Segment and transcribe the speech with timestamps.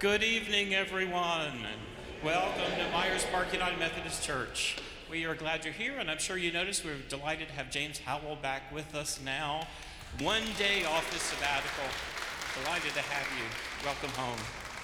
[0.00, 1.66] Good evening, everyone.
[2.24, 4.78] Welcome to Myers Park United Methodist Church.
[5.10, 7.98] We are glad you're here, and I'm sure you noticed we're delighted to have James
[7.98, 9.66] Howell back with us now.
[10.20, 11.84] One day off this sabbatical.
[12.64, 13.44] Delighted to have you.
[13.84, 14.38] Welcome home.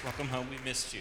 [0.04, 0.48] Welcome home.
[0.50, 1.00] We missed you.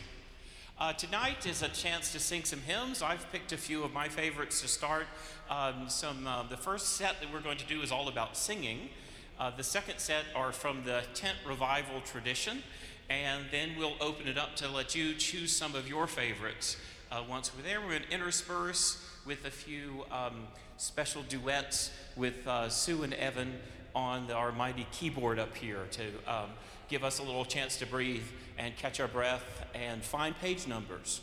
[0.80, 3.02] Uh, tonight is a chance to sing some hymns.
[3.02, 5.08] I've picked a few of my favorites to start.
[5.50, 8.92] Um, some uh, the first set that we're going to do is all about singing.
[9.38, 12.64] Uh, the second set are from the tent revival tradition,
[13.10, 16.78] and then we'll open it up to let you choose some of your favorites.
[17.12, 22.48] Uh, once we're there, we're going to intersperse with a few um, special duets with
[22.48, 23.54] uh, Sue and Evan
[23.94, 26.50] on the, our mighty keyboard up here to um,
[26.90, 28.26] give us a little chance to breathe
[28.58, 31.22] and catch our breath and find page numbers.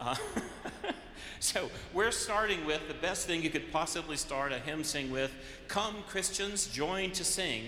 [0.00, 0.16] Uh,
[1.40, 5.32] so we're starting with the best thing you could possibly start a hymn sing with
[5.68, 7.64] Come Christians, Join to Sing,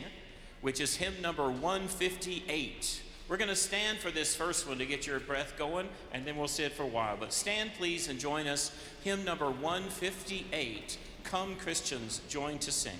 [0.60, 3.02] which is hymn number 158.
[3.32, 6.36] We're going to stand for this first one to get your breath going, and then
[6.36, 7.16] we'll sit for a while.
[7.18, 8.76] But stand, please, and join us.
[9.04, 12.98] Hymn number 158 Come Christians, Join to Sing.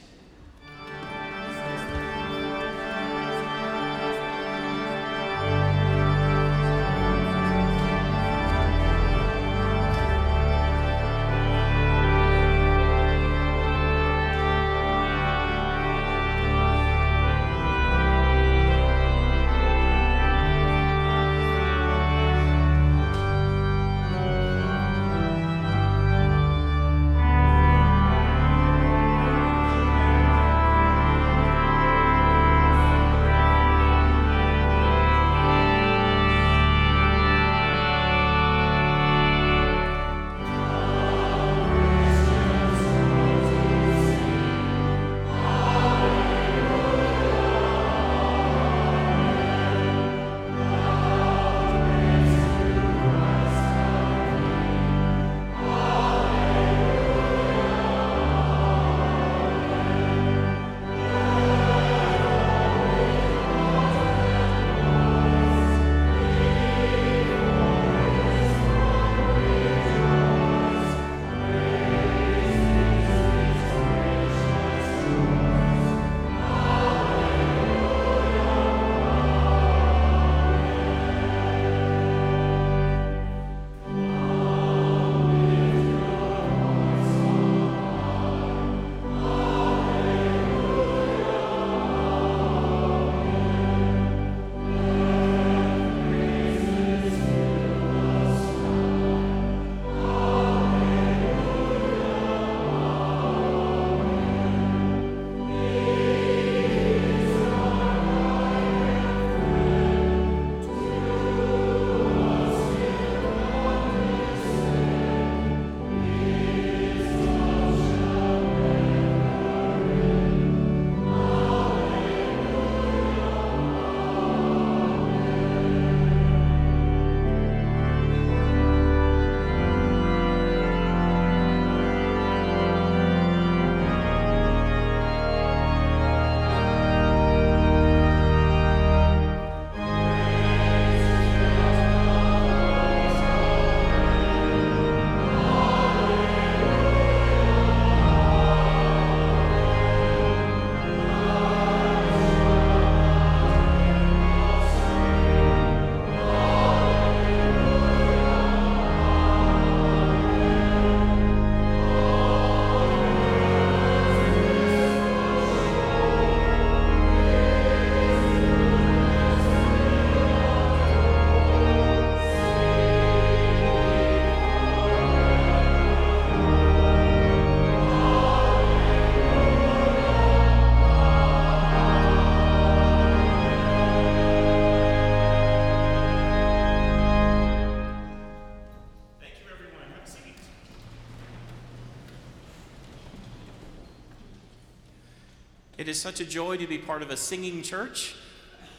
[195.93, 198.15] Is such a joy to be part of a singing church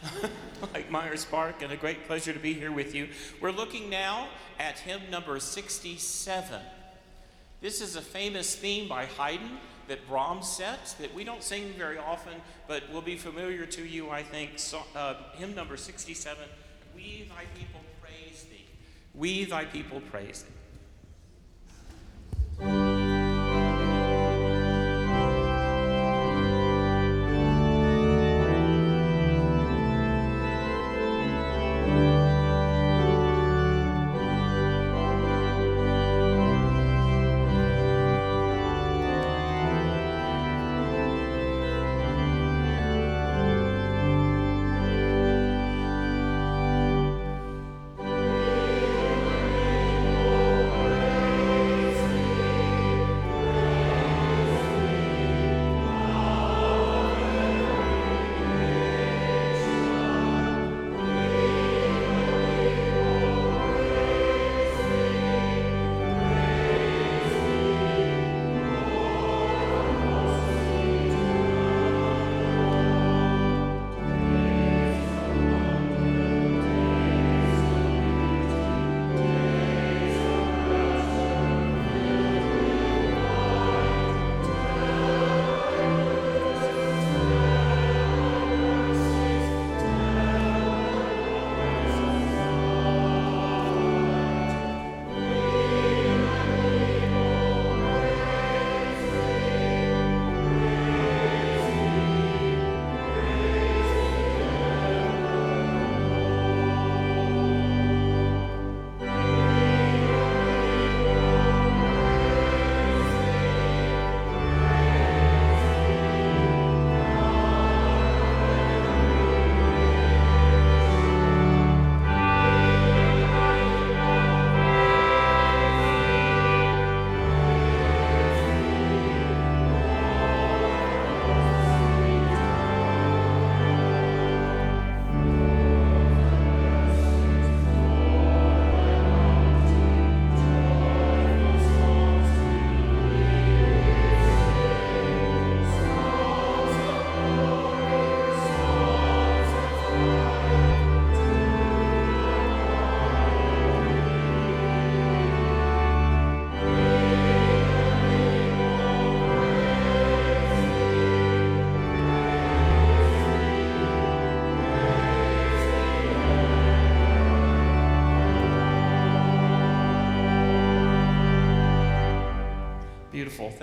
[0.74, 3.07] like Myers Park, and a great pleasure to be here with you.
[3.39, 4.30] We're looking now
[4.60, 6.60] at hymn number 67.
[7.62, 12.00] This is a famous theme by Haydn that Brahms set that we don't sing very
[12.00, 12.33] often,
[12.68, 14.57] but will be familiar to you, I think.
[14.57, 16.44] So, uh, hymn number 67
[16.95, 18.65] We thy people praise thee.
[19.13, 20.45] We thy people praise
[22.60, 22.93] thee.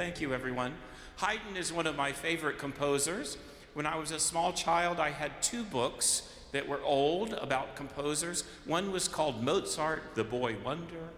[0.00, 0.72] Thank you, everyone.
[1.16, 3.36] Haydn is one of my favorite composers.
[3.74, 8.44] When I was a small child, I had two books that were old about composers.
[8.64, 11.10] One was called Mozart, the Boy Wonder,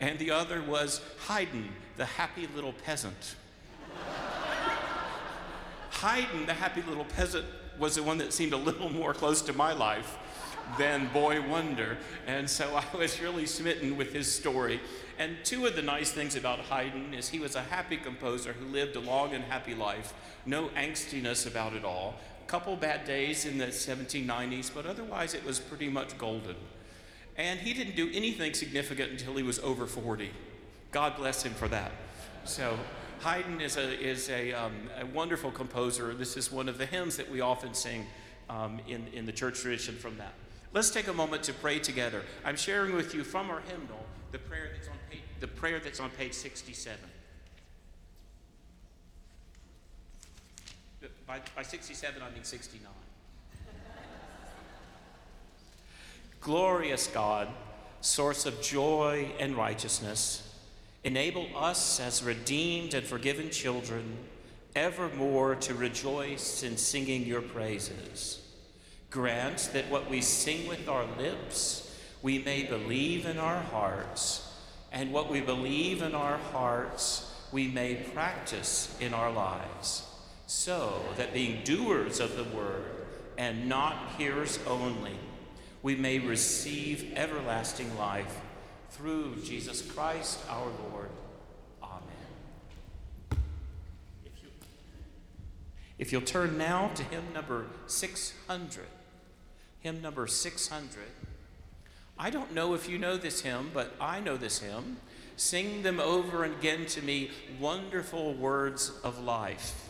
[0.00, 3.36] and the other was Haydn, the Happy Little Peasant.
[5.90, 7.44] Haydn, the Happy Little Peasant,
[7.78, 10.16] was the one that seemed a little more close to my life
[10.76, 11.96] than Boy Wonder.
[12.26, 14.80] And so I was really smitten with his story.
[15.18, 18.66] And two of the nice things about Haydn is he was a happy composer who
[18.66, 20.14] lived a long and happy life,
[20.46, 22.14] no angstiness about it all.
[22.44, 26.56] A couple bad days in the 1790s, but otherwise it was pretty much golden.
[27.36, 30.30] And he didn't do anything significant until he was over 40.
[30.90, 31.92] God bless him for that.
[32.44, 32.78] So
[33.20, 36.14] Haydn is a, is a, um, a wonderful composer.
[36.14, 38.06] This is one of the hymns that we often sing
[38.48, 40.32] um, in, in the church tradition from that.
[40.72, 42.22] Let's take a moment to pray together.
[42.44, 46.00] I'm sharing with you from our hymnal the prayer that's on page, the prayer that's
[46.00, 46.98] on page 67.
[51.26, 52.90] By, by 67, I mean 69.
[56.40, 57.48] Glorious God,
[58.00, 60.54] source of joy and righteousness,
[61.04, 64.16] enable us as redeemed and forgiven children
[64.74, 68.47] evermore to rejoice in singing your praises.
[69.10, 74.52] Grant that what we sing with our lips, we may believe in our hearts,
[74.92, 80.06] and what we believe in our hearts, we may practice in our lives,
[80.46, 82.84] so that being doers of the word
[83.38, 85.14] and not hearers only,
[85.82, 88.40] we may receive everlasting life
[88.90, 91.10] through Jesus Christ our Lord.
[91.82, 92.02] Amen.
[94.24, 94.48] If, you,
[95.98, 98.86] if you'll turn now to hymn number 600
[99.80, 101.02] hymn number 600.
[102.18, 104.98] I don't know if you know this hymn, but I know this hymn.
[105.36, 109.87] Sing them over again to me, wonderful words of life.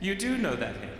[0.00, 0.90] You do know that hymn.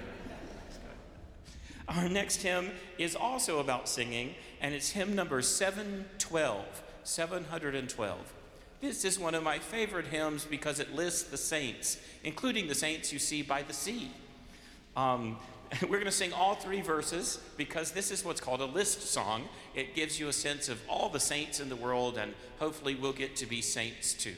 [1.88, 6.82] Our next hymn is also about singing, and it's hymn number 712.
[7.02, 8.32] 712.
[8.80, 13.12] This is one of my favorite hymns because it lists the saints, including the saints
[13.12, 14.10] you see by the sea.
[14.96, 15.38] Um,
[15.82, 19.48] we're going to sing all three verses because this is what's called a list song.
[19.74, 23.12] It gives you a sense of all the saints in the world, and hopefully, we'll
[23.12, 24.34] get to be saints too.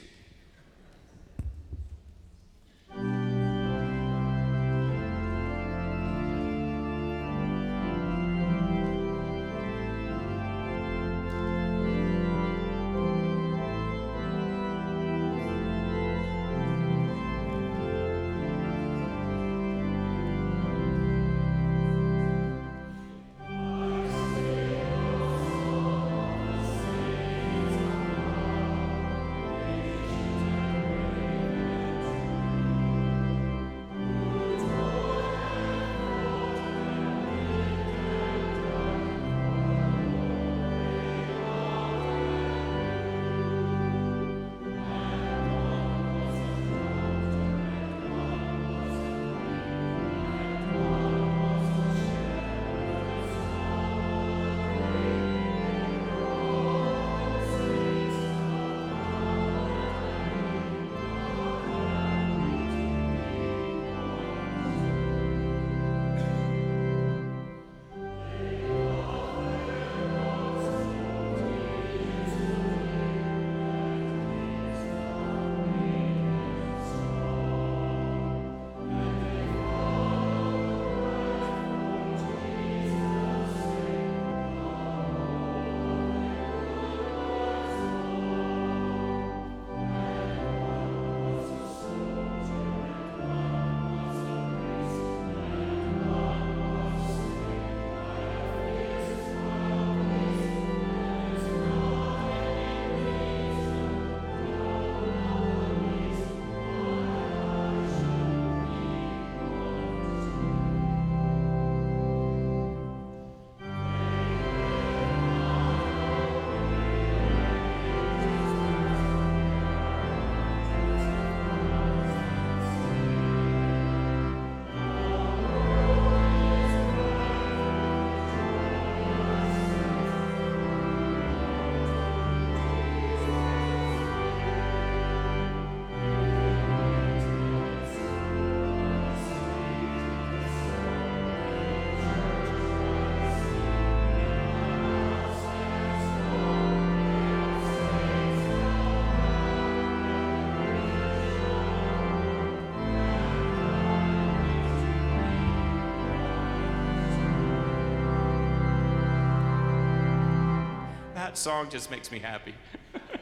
[161.43, 162.53] Song just makes me happy.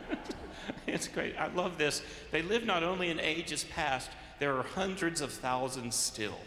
[0.87, 1.35] it's great.
[1.37, 2.03] I love this.
[2.29, 6.37] They live not only in ages past, there are hundreds of thousands still.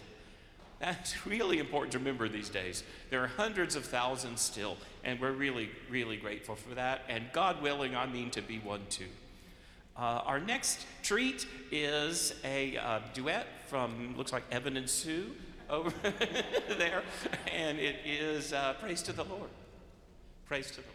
[0.78, 2.84] That's really important to remember these days.
[3.10, 7.02] There are hundreds of thousands still, and we're really, really grateful for that.
[7.08, 9.08] And God willing, I mean to be one too.
[9.96, 15.26] Uh, our next treat is a uh, duet from, looks like Evan and Sue
[15.68, 15.92] over
[16.78, 17.02] there,
[17.52, 19.50] and it is uh, Praise to the Lord.
[20.46, 20.93] Praise to the Lord.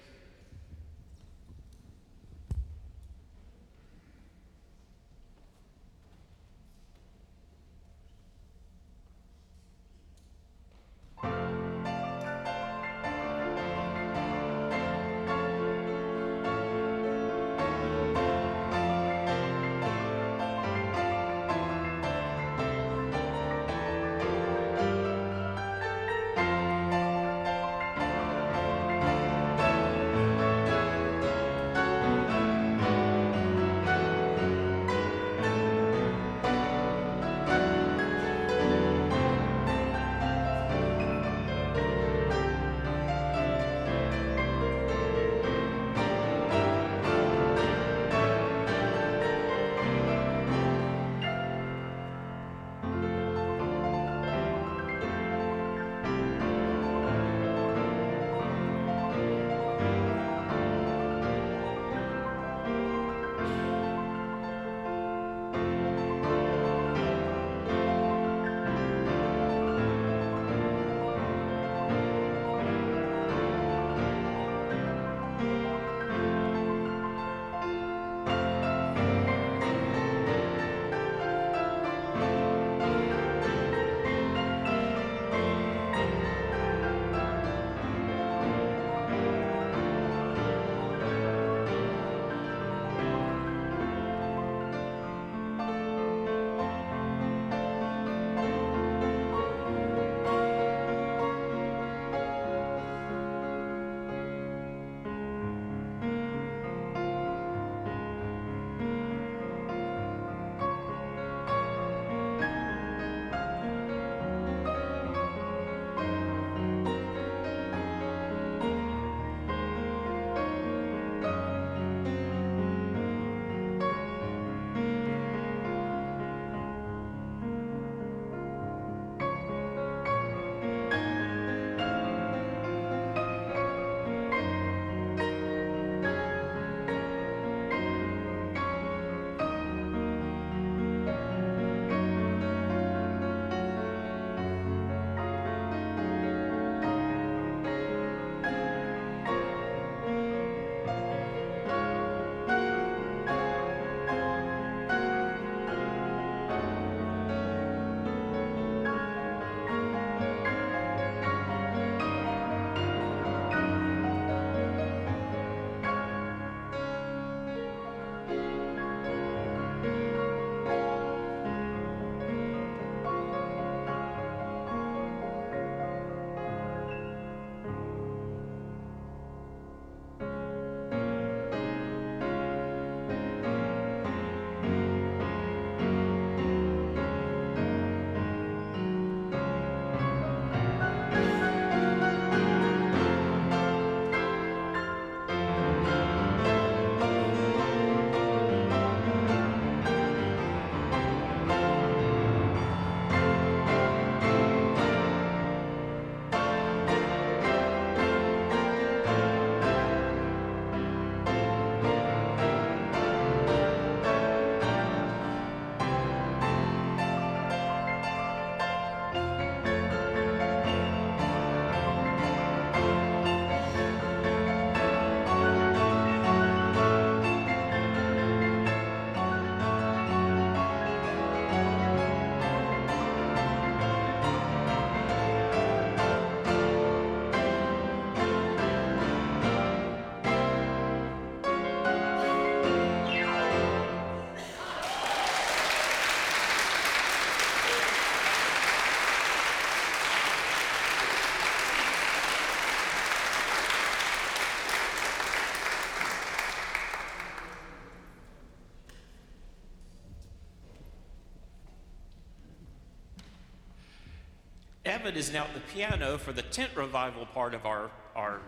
[264.99, 268.41] Evan is now at the piano for the tent revival part of our, our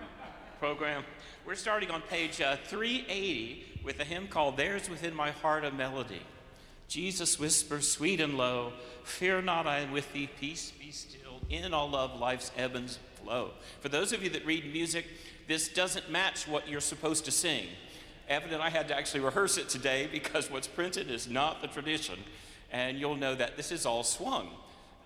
[0.60, 1.06] program.
[1.46, 5.72] We're starting on page uh, 380 with a hymn called There's Within My Heart a
[5.72, 6.24] Melody.
[6.90, 8.74] Jesus whispers sweet and low,
[9.06, 12.90] Fear not, I am with thee, peace be still, in all love life's ebb and
[13.24, 13.52] flow.
[13.80, 15.06] For those of you that read music,
[15.48, 17.68] this doesn't match what you're supposed to sing.
[18.28, 21.70] Evan and I had to actually rehearse it today because what's printed is not the
[21.70, 22.20] tradition,
[22.74, 24.50] and you'll know that this is all swung,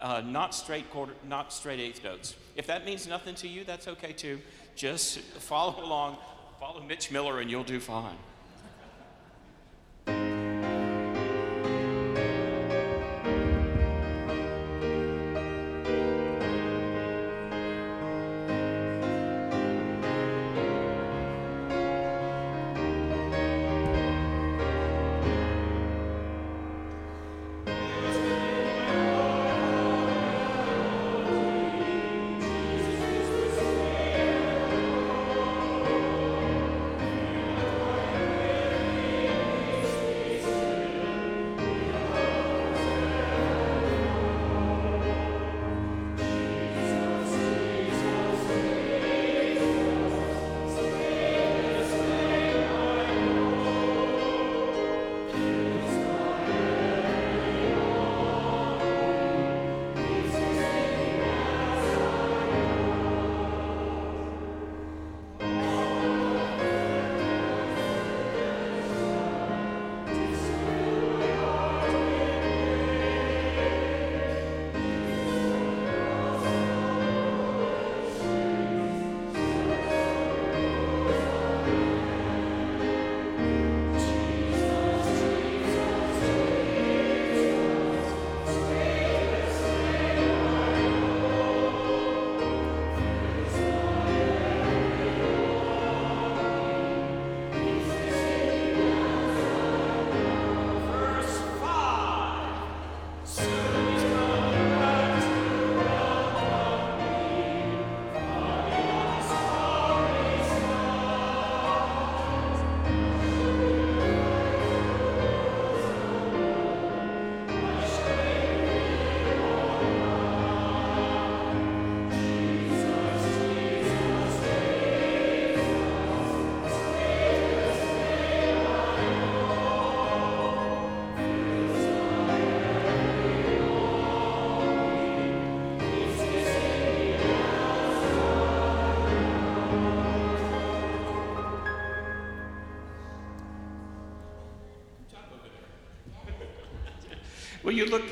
[0.02, 2.36] uh, not straight quarter, not straight eighth notes.
[2.56, 4.40] If that means nothing to you, that's okay too.
[4.76, 6.18] Just follow along,
[6.60, 8.18] follow Mitch Miller, and you'll do fine.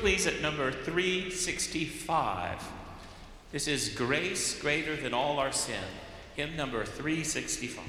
[0.04, 2.62] Please, at number 365?
[3.52, 5.80] This is Grace Greater Than All Our Sin,
[6.36, 7.82] hymn number 365.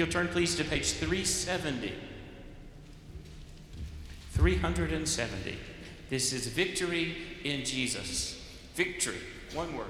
[0.00, 1.92] You'll turn please to page 370.
[4.32, 5.58] 370.
[6.08, 8.42] This is Victory in Jesus.
[8.74, 9.18] Victory,
[9.52, 9.89] one word.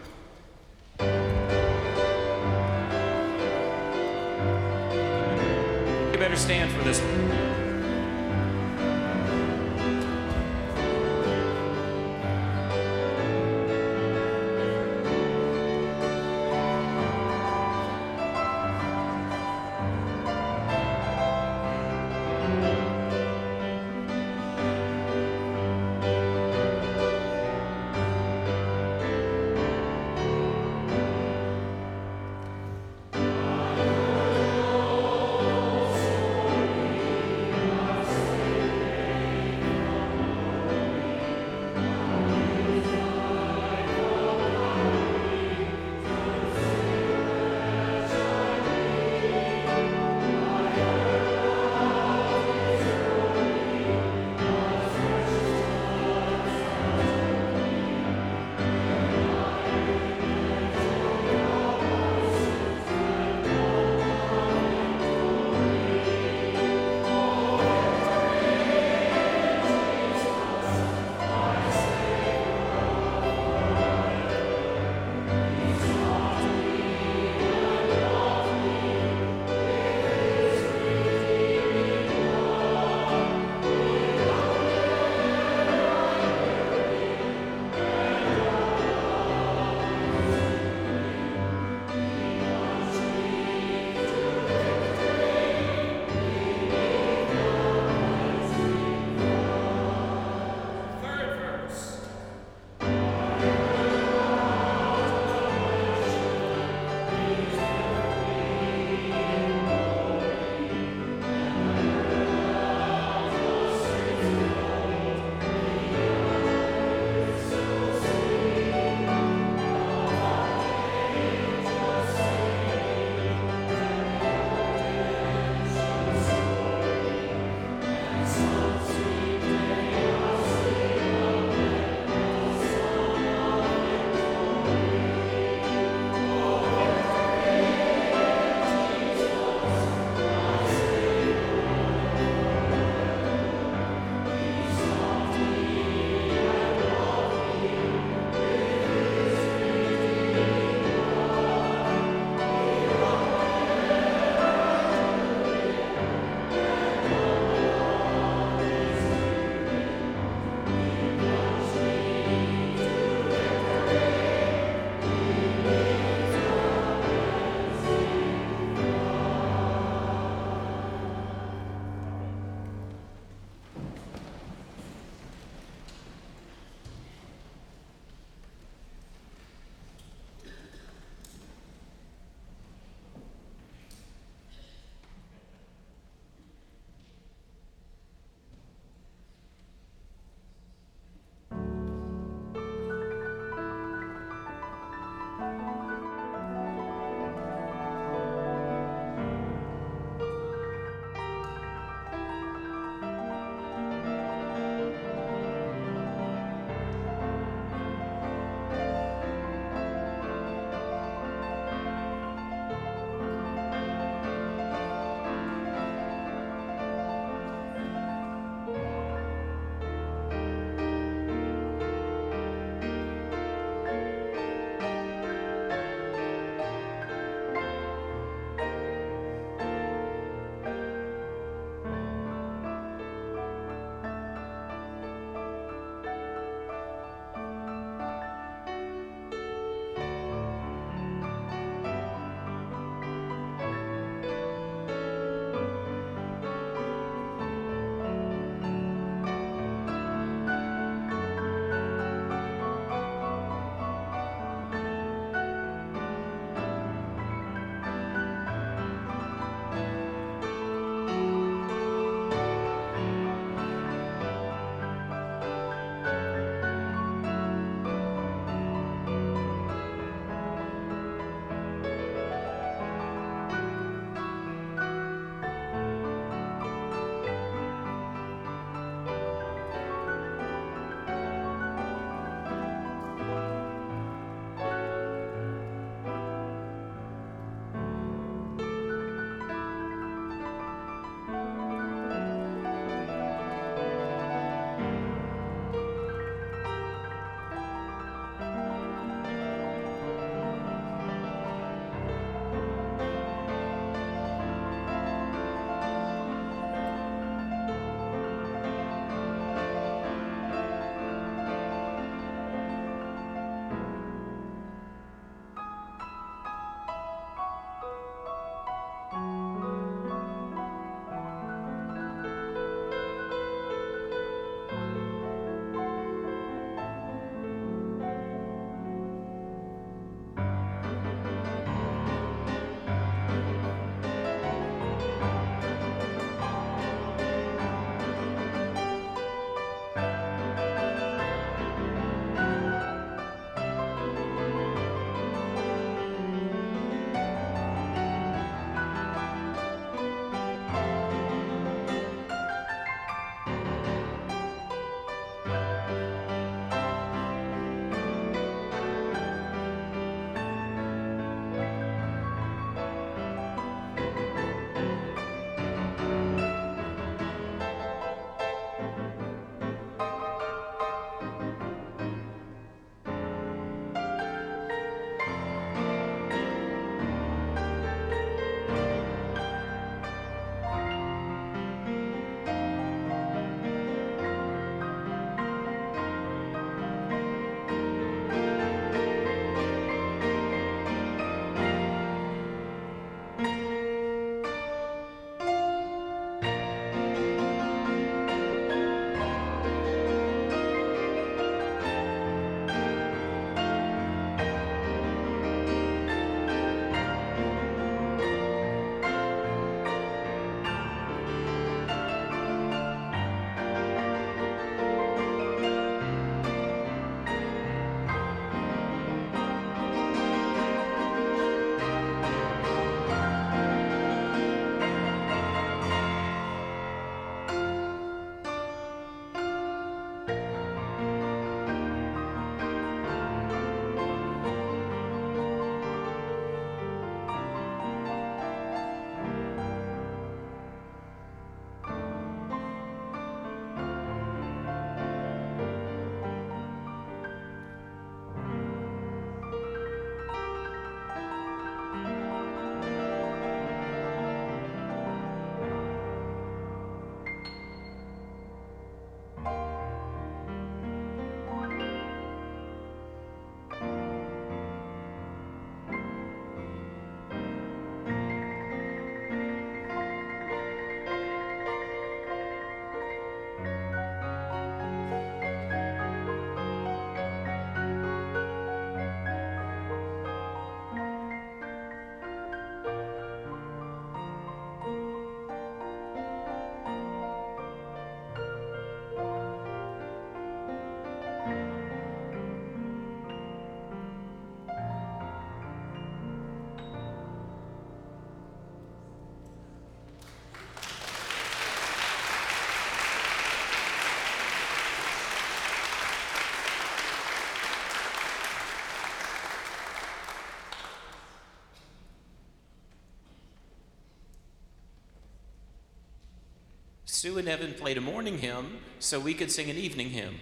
[517.21, 520.37] Sue and Evan played a morning hymn so we could sing an evening hymn,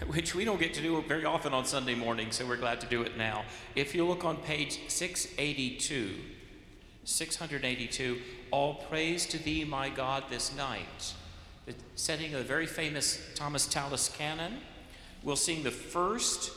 [0.08, 2.86] which we don't get to do very often on Sunday morning, so we're glad to
[2.86, 3.44] do it now.
[3.74, 6.16] If you look on page 682,
[7.04, 8.18] 682,
[8.50, 11.14] All Praise to Thee, my God, this night,
[11.64, 14.58] the setting of the very famous Thomas Tallis canon.
[15.22, 16.52] We'll sing the first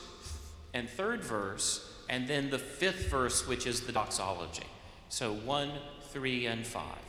[0.74, 4.66] and third verse, and then the fifth verse, which is the doxology.
[5.08, 5.70] So one,
[6.10, 7.05] three, and five.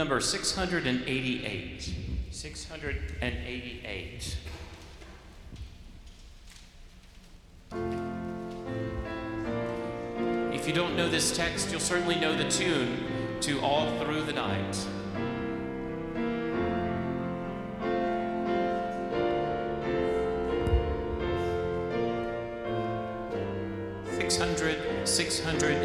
[0.00, 1.94] Number 688.
[2.30, 4.36] 688.
[10.54, 12.96] If you don't know this text, you'll certainly know the tune
[13.42, 14.74] to All Through the Night.
[24.16, 25.79] Six hundred, six hundred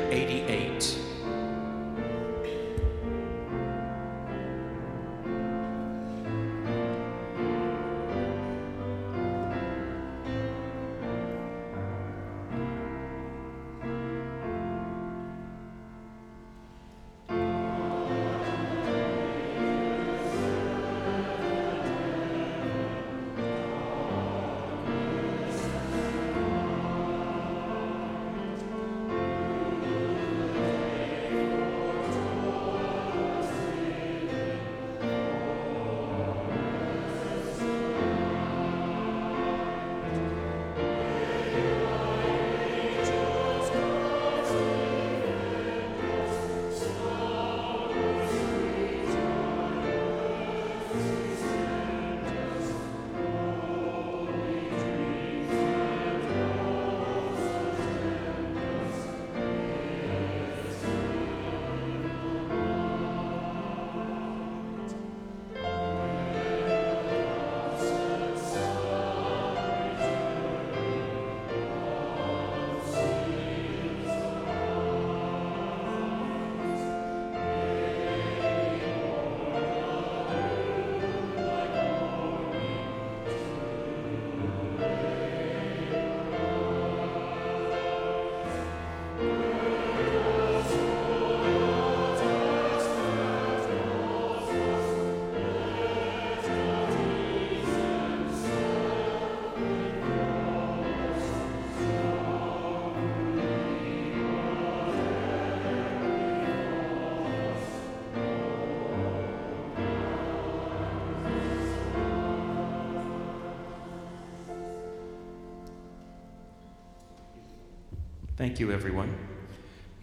[118.46, 119.12] Thank you, everyone.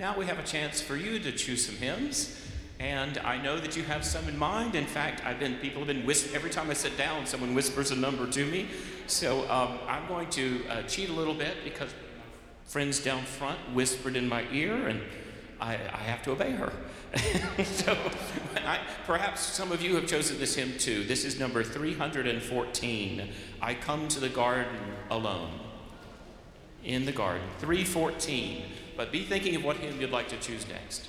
[0.01, 2.37] Now we have a chance for you to choose some hymns,
[2.81, 4.75] And I know that you have some in mind.
[4.75, 7.93] In fact, I've been people have been whis- every time I sit down, someone whispers
[7.93, 8.67] a number to me.
[9.07, 11.95] So um, I'm going to uh, cheat a little bit because
[12.65, 15.01] friends down front whispered in my ear, and
[15.61, 16.73] I, I have to obey her.
[17.65, 17.97] so
[18.57, 21.05] I, perhaps some of you have chosen this hymn too.
[21.05, 23.29] This is number 314.
[23.61, 24.81] I come to the garden
[25.13, 25.61] alone.
[26.85, 28.65] In the garden, 314.
[28.97, 31.09] But be thinking of what hymn you'd like to choose next.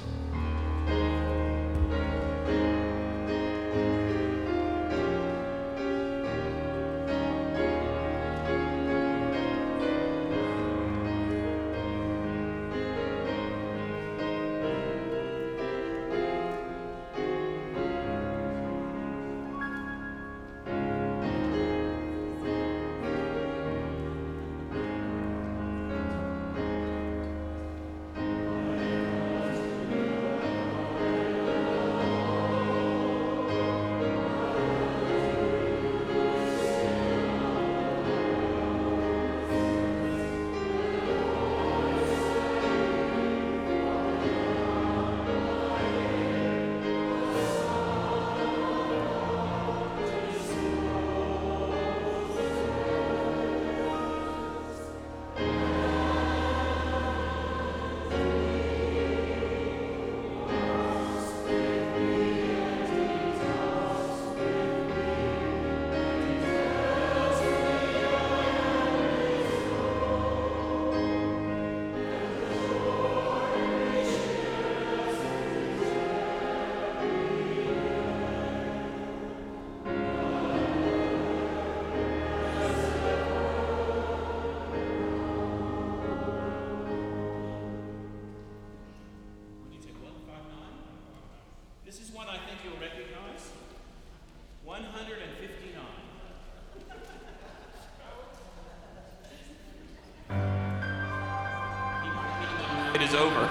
[103.13, 103.49] Is over.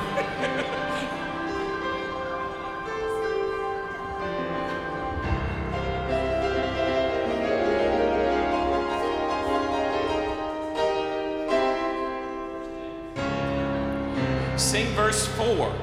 [14.59, 15.82] Sing verse 4.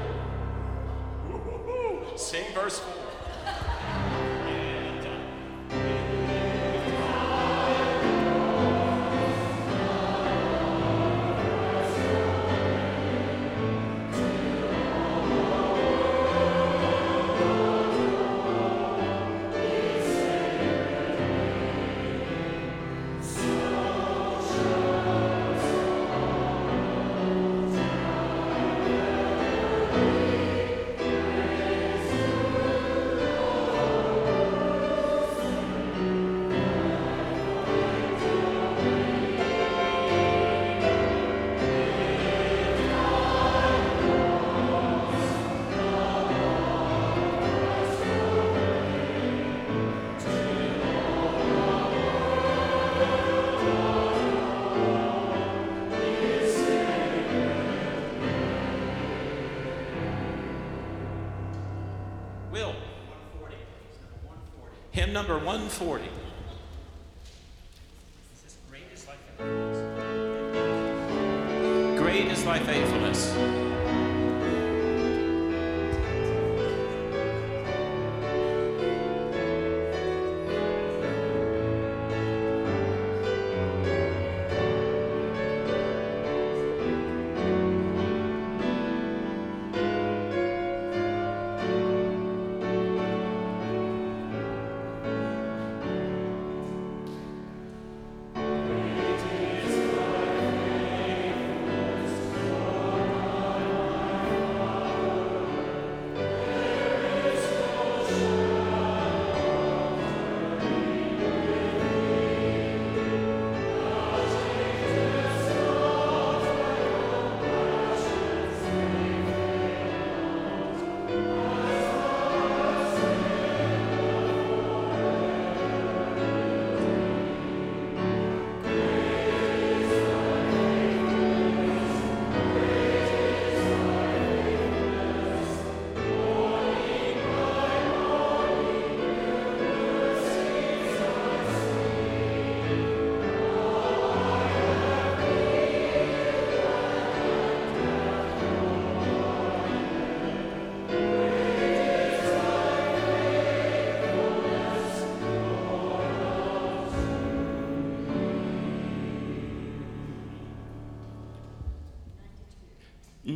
[65.20, 66.19] Number 140.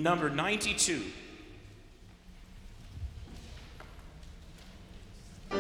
[0.05, 1.03] Number 92.
[5.51, 5.57] Uh,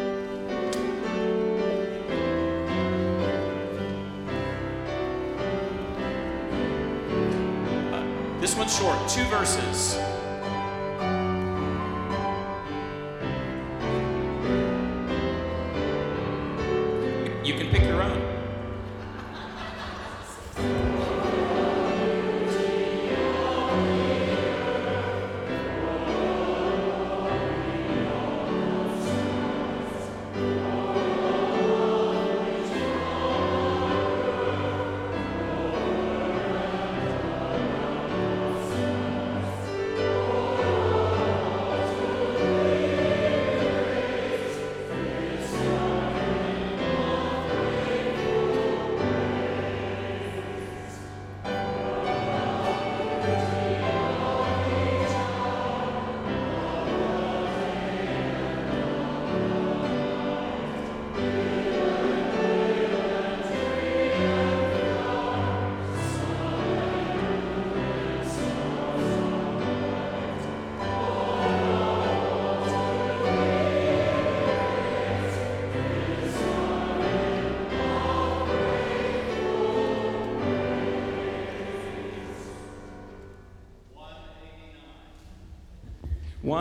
[8.42, 9.98] This one's short, two verses.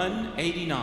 [0.03, 0.82] 189.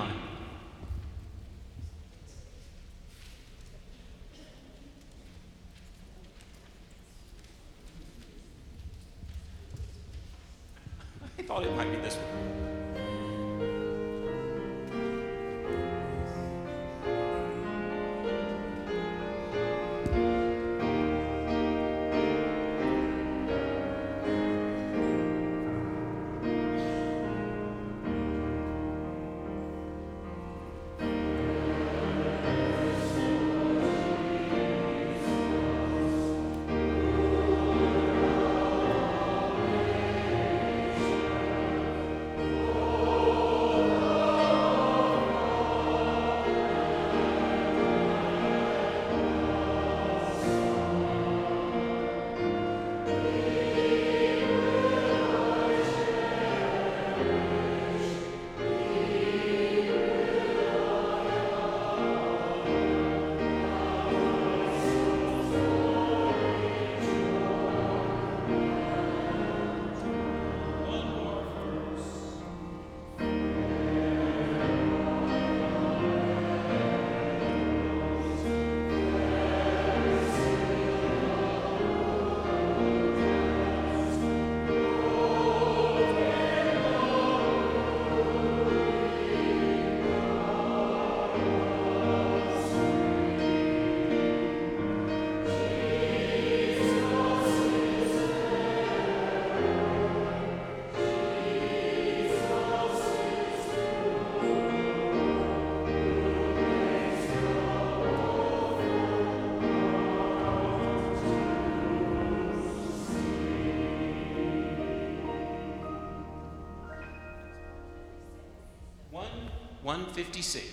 [119.91, 120.70] 156.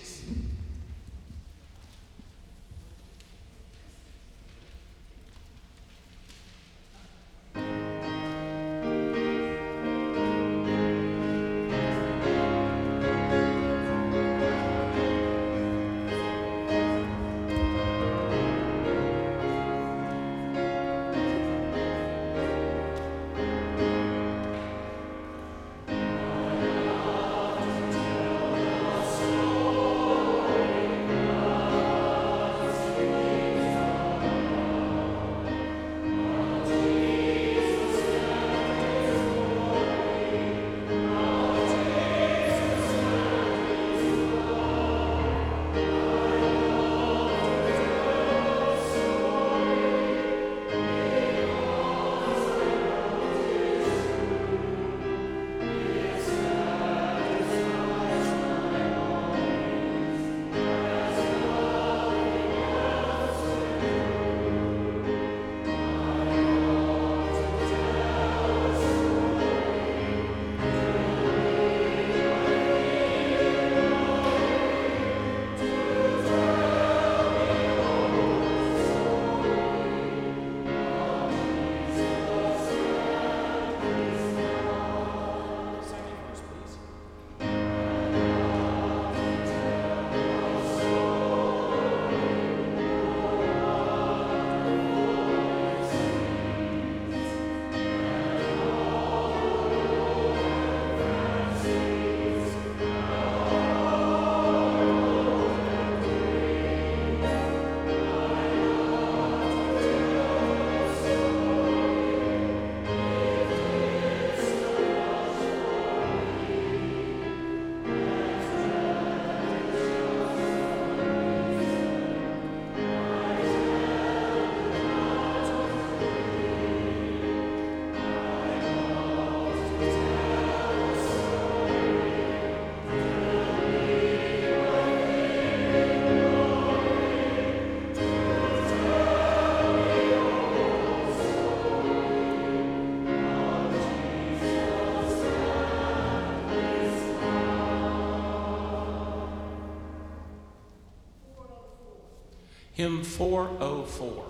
[152.78, 154.24] Hymn 404.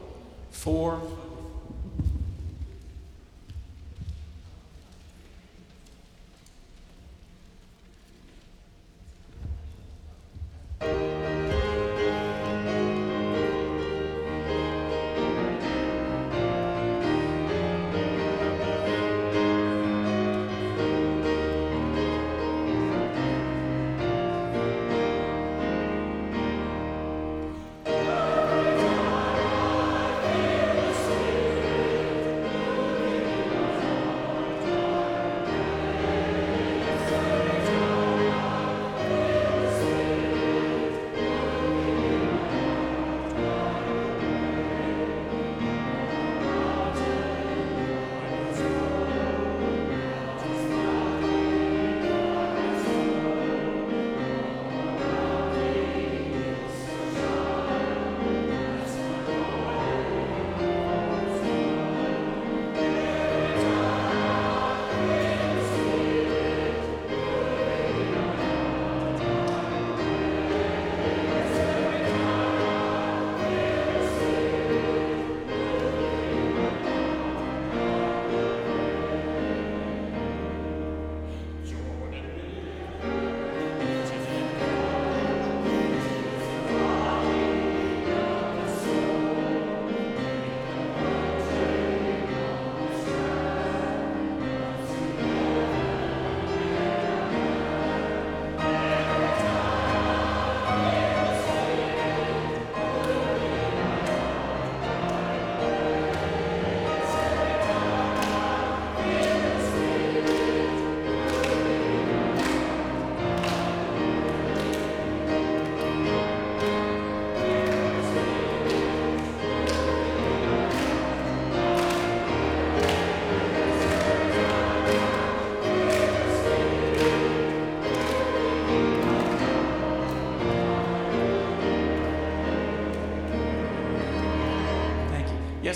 [0.50, 1.00] 4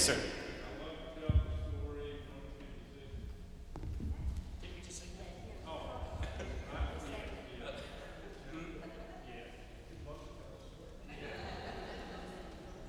[0.02, 0.16] Sir.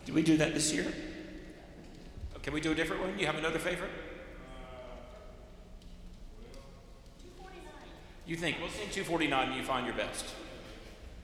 [0.06, 0.92] Did we do that this year?
[2.42, 3.20] Can we do a different one?
[3.20, 3.92] You have another favorite?
[8.26, 10.26] You think, we'll sing 249 and you find your best.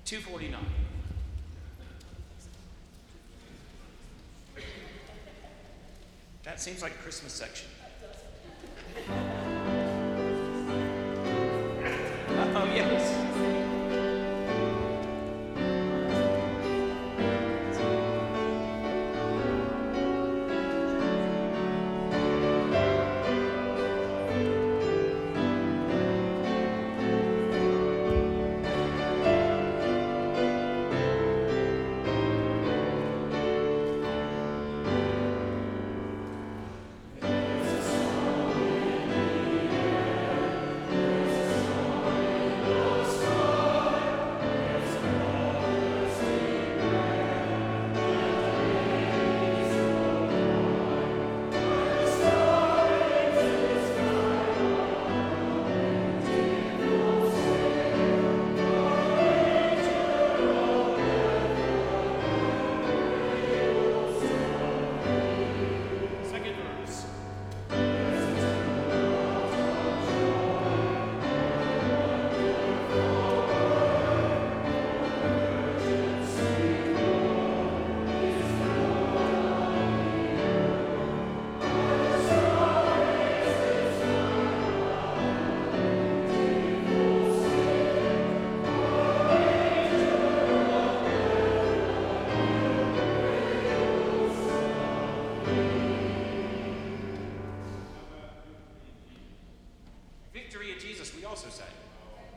[0.06, 0.89] 249.
[6.50, 7.68] That seems like a Christmas section.
[12.56, 12.66] oh,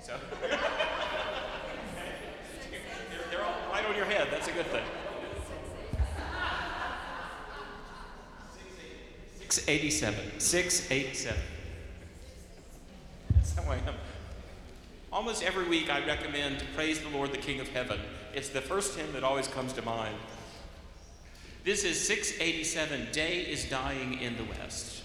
[0.02, 0.20] yes.
[4.30, 4.84] That's a good thing.
[9.48, 10.40] 687.
[10.40, 11.38] 687.
[13.34, 13.94] That's how I am.
[15.12, 18.00] Almost every week I recommend Praise the Lord, the King of Heaven.
[18.34, 20.16] It's the first hymn that always comes to mind.
[21.64, 25.02] This is 687 Day is Dying in the West.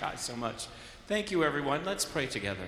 [0.00, 0.66] Guys so much.
[1.08, 1.84] Thank you, everyone.
[1.84, 2.66] Let's pray together.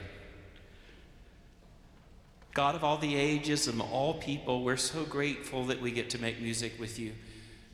[2.53, 6.21] God of all the ages and all people, we're so grateful that we get to
[6.21, 7.13] make music with you.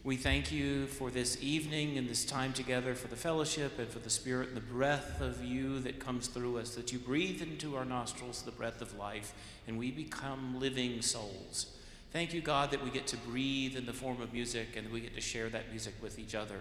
[0.05, 3.99] We thank you for this evening and this time together, for the fellowship and for
[3.99, 7.75] the spirit and the breath of you that comes through us, that you breathe into
[7.75, 9.35] our nostrils the breath of life,
[9.67, 11.75] and we become living souls.
[12.13, 15.01] Thank you, God, that we get to breathe in the form of music and we
[15.01, 16.61] get to share that music with each other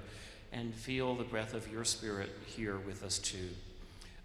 [0.51, 3.49] and feel the breath of your spirit here with us too.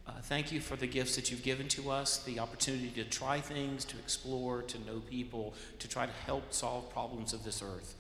[0.07, 3.41] Uh, thank you for the gifts that you've given to us, the opportunity to try
[3.41, 7.95] things, to explore, to know people, to try to help solve problems of this earth.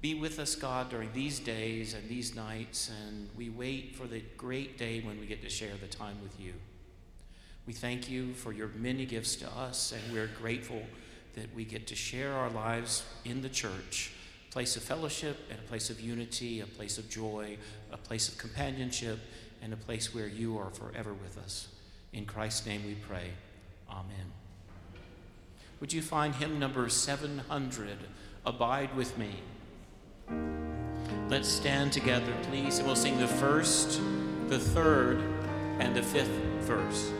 [0.00, 4.22] Be with us, God, during these days and these nights, and we wait for the
[4.36, 6.52] great day when we get to share the time with you.
[7.66, 10.82] We thank you for your many gifts to us, and we're grateful
[11.34, 14.12] that we get to share our lives in the church,
[14.48, 17.56] a place of fellowship and a place of unity, a place of joy,
[17.92, 19.18] a place of companionship,
[19.62, 21.68] and a place where you are forever with us.
[22.12, 23.30] In Christ's name we pray.
[23.90, 24.32] Amen.
[25.80, 27.98] Would you find hymn number 700,
[28.46, 29.30] Abide with Me?
[31.28, 34.00] Let's stand together, please, and we'll sing the first,
[34.48, 35.22] the third,
[35.78, 36.28] and the fifth
[36.62, 37.12] verse.